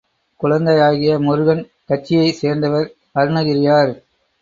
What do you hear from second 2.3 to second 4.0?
சேர்ந்தவர் அருணகிரியார்.